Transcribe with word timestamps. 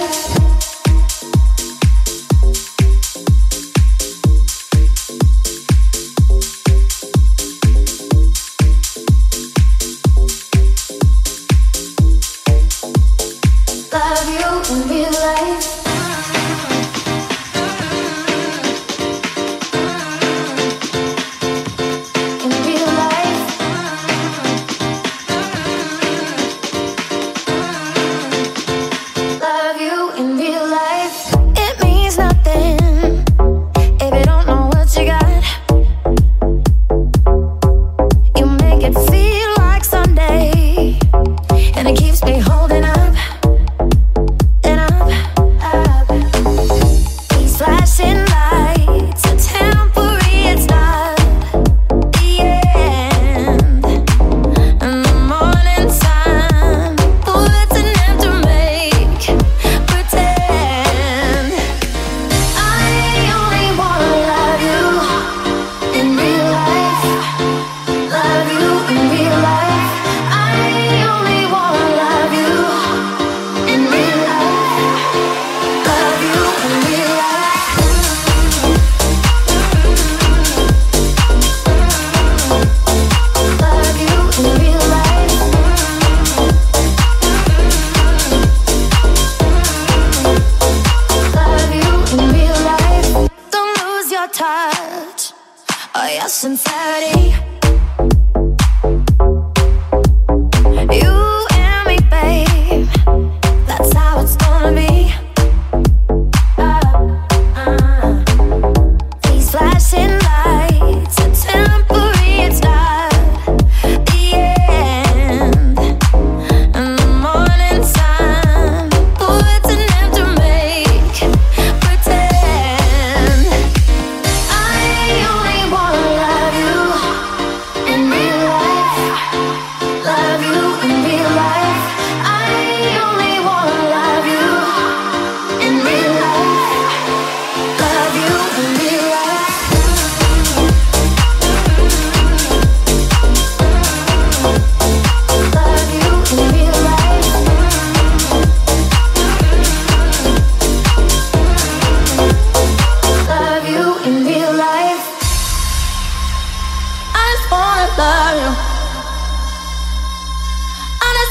Yeah. 0.00 0.39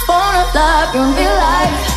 Wanna 0.09 0.43
love, 0.55 0.95
run, 0.95 1.15
be 1.15 1.23
life. 1.23 1.88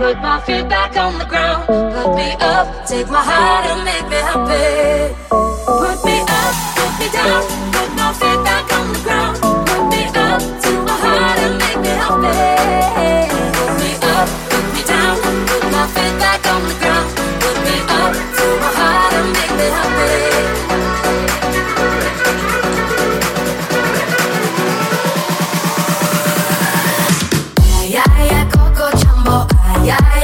Put 0.00 0.16
my 0.22 0.40
feet 0.40 0.66
back 0.66 0.96
on 0.96 1.18
the 1.18 1.26
ground. 1.26 1.66
Put 1.66 2.14
me 2.16 2.32
up, 2.40 2.86
take 2.86 3.10
my 3.10 3.22
heart 3.22 3.66
and 3.66 3.84
make 3.84 4.08
me 4.08 4.16
happy. 4.16 5.29
yeah. 29.84 30.19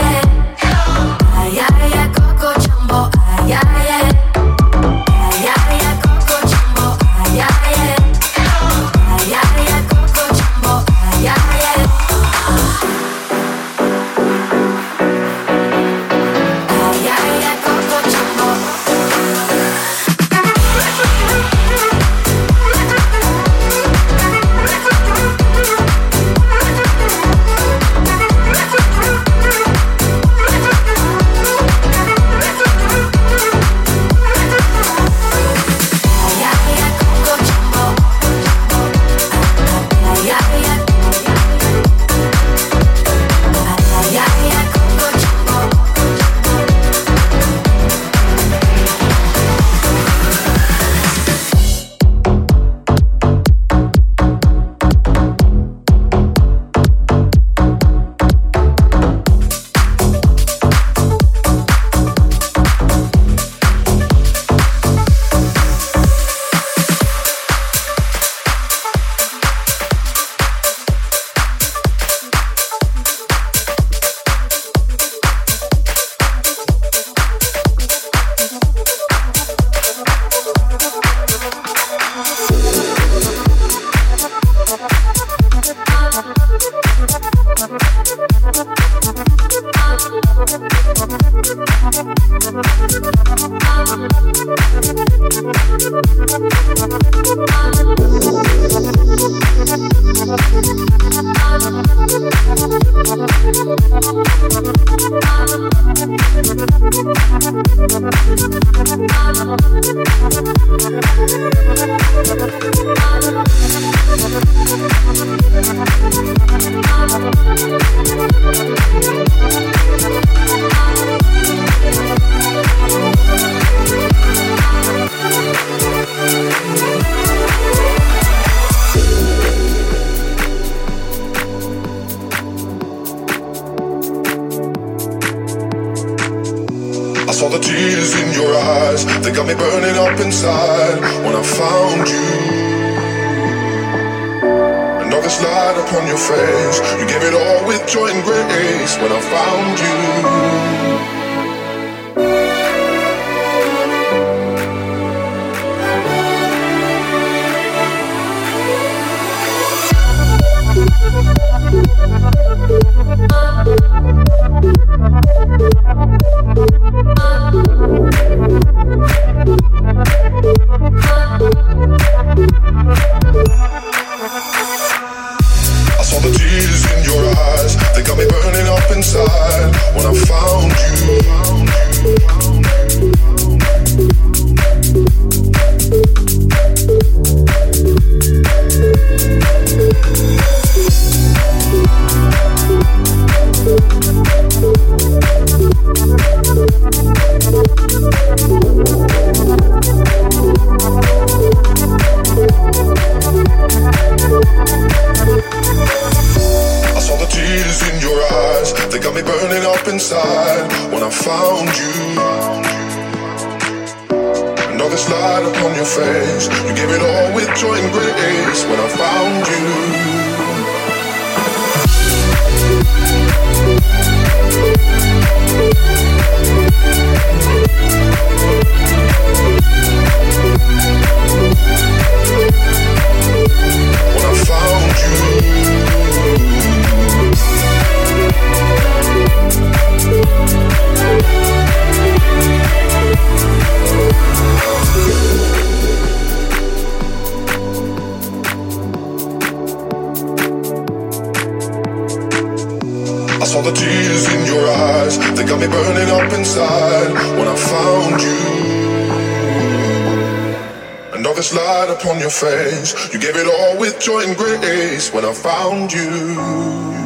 Your 262.27 262.33
face. 262.33 263.15
You 263.15 263.21
gave 263.21 263.37
it 263.37 263.47
all 263.47 263.79
with 263.79 264.01
joy 264.01 264.23
and 264.27 264.37
grace 264.37 265.13
when 265.13 265.25
I 265.25 265.33
found 265.33 265.93
you. 265.93 267.06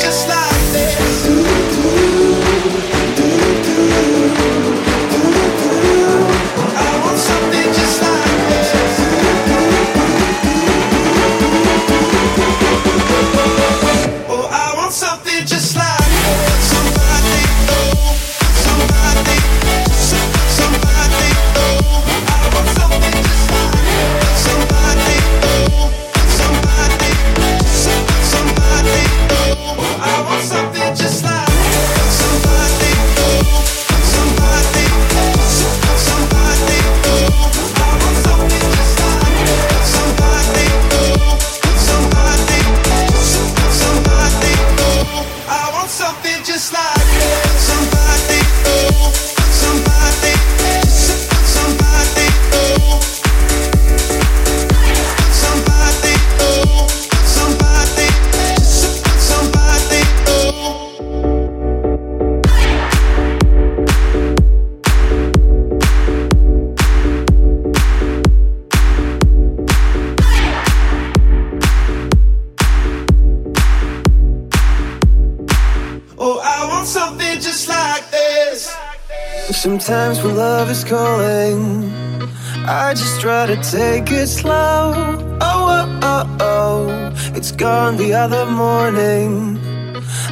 To 83.41 83.55
take 83.55 84.11
it 84.11 84.27
slow. 84.27 84.93
Oh, 84.93 85.39
oh, 85.41 85.99
oh, 86.03 86.37
oh, 86.39 87.33
it's 87.35 87.51
gone 87.51 87.97
the 87.97 88.13
other 88.13 88.45
morning. 88.45 89.59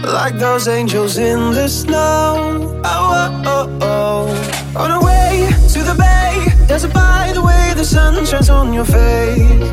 Like 0.04 0.38
those 0.38 0.68
angels 0.68 1.18
in 1.18 1.52
the 1.52 1.68
snow. 1.68 2.80
Oh, 2.86 3.42
oh, 3.44 3.44
oh, 3.48 3.80
oh. 3.82 4.80
On 4.80 4.92
our 4.92 5.04
way 5.04 5.50
to 5.74 5.80
the 5.82 5.96
bay, 5.96 6.46
a 6.70 6.88
by 6.94 7.32
the 7.34 7.42
way 7.42 7.74
the 7.76 7.84
sun 7.84 8.24
shines 8.28 8.50
on 8.50 8.74
your 8.74 8.86
face. 8.86 9.72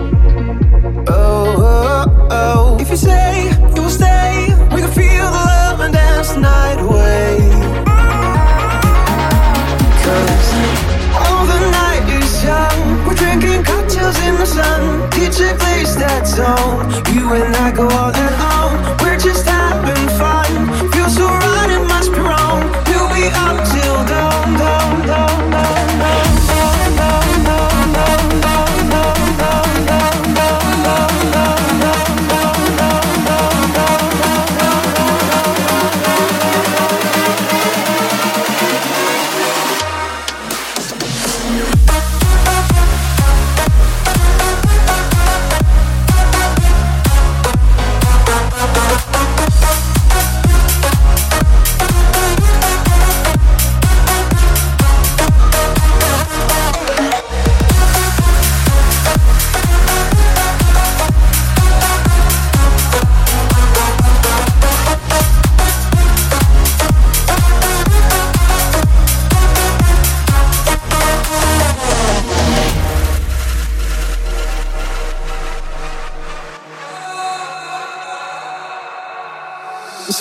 Oh, 1.07 1.55
oh, 1.59 2.29
oh. 2.31 2.79
If 2.81 2.89
you 2.89 2.97
say 2.97 3.51
you 3.77 3.83
will 3.83 3.91
stay, 3.91 4.49
we 4.75 4.81
can 4.81 4.91
feel 4.91 5.27
the 5.27 5.45
love 5.53 5.81
and 5.81 5.93
dance 5.93 6.33
the 6.33 6.41
night 6.41 6.81
away. 6.81 7.96
Drinking 13.41 13.65
cocktails 13.65 14.19
in 14.23 14.35
the 14.37 14.47
sun. 14.47 15.11
DJ 15.11 15.59
plays 15.59 15.97
that 15.97 16.27
song. 16.27 16.91
You 17.15 17.33
and 17.35 17.55
I 17.57 17.73
go 17.73 17.89
all 17.89 18.11
in 18.11 18.35
on. 18.57 18.99
We're 19.03 19.19
just 19.19 19.47
having 19.47 20.09
fun. 20.19 20.51
Feels 20.93 21.17
so 21.17 21.27
right, 21.27 21.71
it 21.71 21.85
must 21.89 22.13
be 22.13 22.21
wrong. 22.21 22.63
We'll 22.87 23.09
be 23.15 23.27
up 23.45 23.76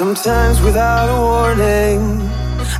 Sometimes 0.05 0.61
without 0.61 1.09
a 1.09 1.19
warning, 1.19 2.21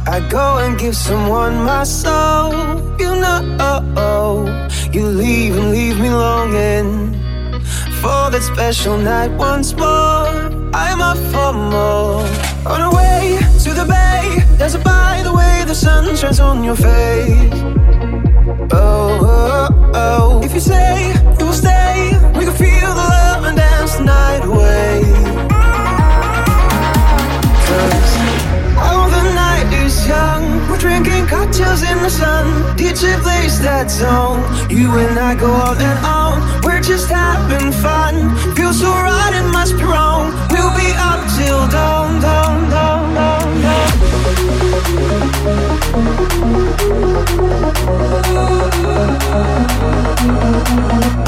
I 0.06 0.20
go 0.30 0.60
and 0.60 0.78
give 0.78 0.96
someone 0.96 1.56
my 1.64 1.84
soul. 1.84 2.54
You 3.00 3.16
know, 3.16 4.70
you 4.92 5.08
leave 5.08 5.58
and 5.58 5.72
leave 5.72 6.00
me 6.00 6.12
longing 6.12 7.14
for 8.00 8.30
that 8.30 8.44
special 8.44 9.00
night 9.00 9.32
once 9.40 9.74
more. 9.74 10.30
I'm 10.72 11.02
up 11.02 11.18
for 11.34 11.52
more. 11.52 12.22
On 12.72 12.80
our 12.86 12.94
way 12.94 13.40
to 13.64 13.74
the 13.74 13.86
bay, 13.86 14.46
there's 14.60 14.76
a 14.76 14.80
by 14.80 15.22
the 15.24 15.34
way 15.34 15.64
the 15.66 15.74
sun 15.74 16.16
shines 16.16 16.40
on 16.40 16.64
your 16.64 16.76
face. 16.76 17.54
Oh, 18.72 19.18
oh, 19.34 19.92
oh. 19.96 20.42
If 20.44 20.54
you 20.54 20.60
say 20.60 21.12
you 21.40 21.46
will 21.48 21.54
stay, 21.54 22.12
we 22.38 22.46
can 22.46 22.54
feel 22.54 22.90
the 23.02 23.08
love 23.18 23.46
and 23.46 23.58
dance 23.58 23.96
the 23.96 24.04
night 24.04 24.46
away. 24.46 25.55
Cause 27.76 28.16
all 28.80 29.04
oh, 29.04 29.10
the 29.12 29.24
night 29.36 29.68
is 29.84 30.08
young. 30.08 30.44
We're 30.70 30.78
drinking 30.78 31.28
cocktails 31.28 31.84
in 31.84 31.98
the 32.02 32.10
sun. 32.10 32.46
DJ 32.78 33.20
plays 33.22 33.60
that 33.62 33.92
song. 33.92 34.44
You 34.70 34.88
and 35.04 35.20
I 35.20 35.36
go 35.36 35.52
all 35.52 35.76
and 35.76 36.00
on. 36.06 36.64
We're 36.64 36.80
just 36.82 37.10
having 37.10 37.74
fun. 37.74 38.34
Feels 38.56 38.80
so 38.80 38.92
right, 38.92 39.34
it 39.36 39.48
must 39.52 39.76
be 39.76 39.84
wrong. 39.84 40.32
We'll 40.52 40.76
be 40.80 40.90
up 41.12 41.22
till 41.36 41.68
dawn, 41.68 42.22
dawn, 42.22 42.70
dawn, 42.70 43.14
dawn, 43.14 43.62
dawn. 43.62 43.86
We'll 51.18 51.25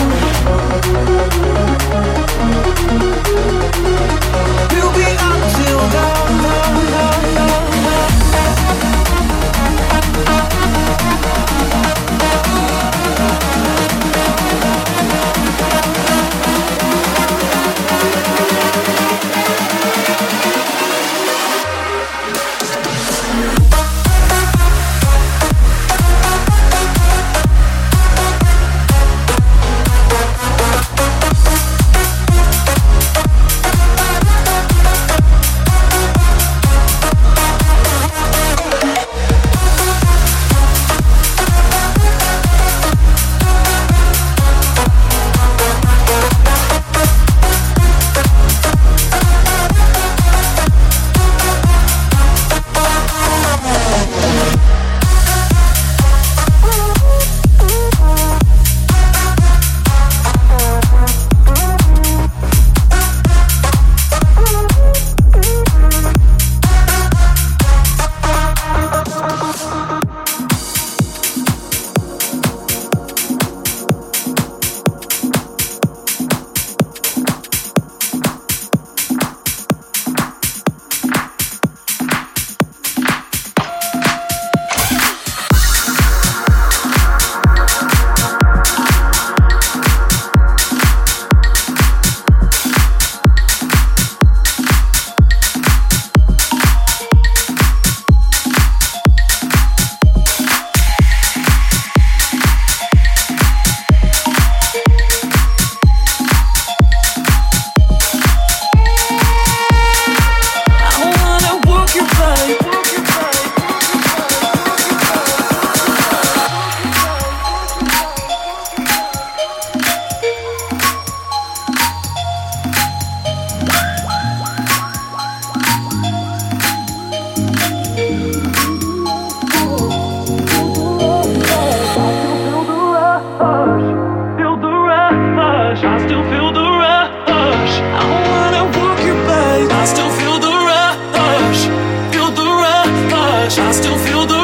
yazıyordu. 144.08 144.37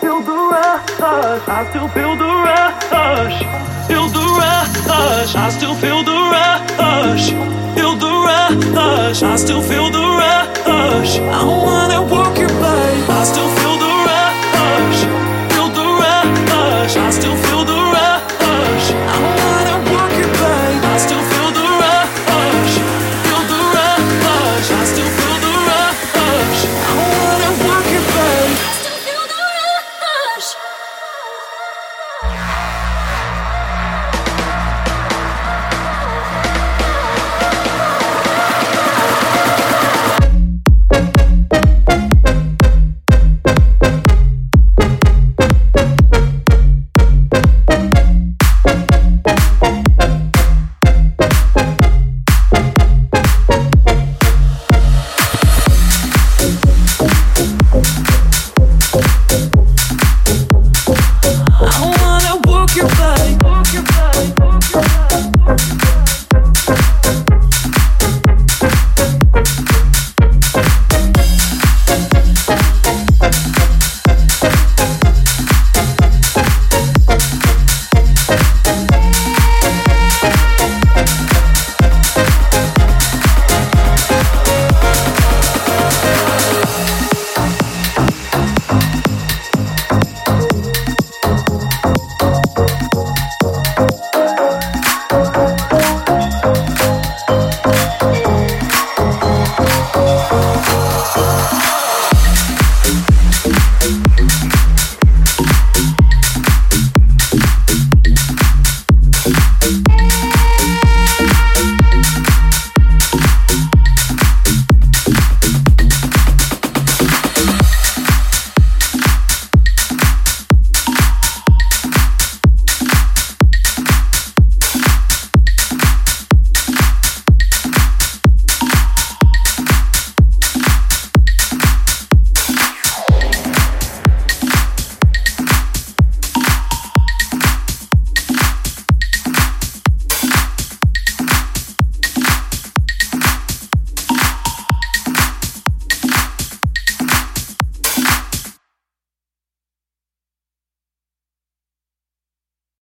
feel 0.00 0.20
the 0.20 0.36
rush. 0.50 1.48
I 1.48 1.66
still 1.70 1.88
feel 1.88 2.16
the 2.16 2.30
rush, 2.46 3.38
feel 3.88 4.08
the 4.08 4.24
rush. 4.38 5.34
I 5.34 5.50
still 5.50 5.74
feel 5.74 6.02
the 6.02 6.18
rush, 6.34 7.30
feel 7.76 7.94
the 7.96 8.10
rush. 8.74 9.22
I 9.22 9.36
still 9.36 9.62
feel 9.62 9.90
the 9.90 10.04
rush. 10.20 11.18
I 11.18 11.44
wanna 11.44 12.02
walk 12.02 12.38
your 12.38 12.48
body. 12.48 13.02
I 13.08 13.24
still 13.24 13.48
feel. 13.56 13.73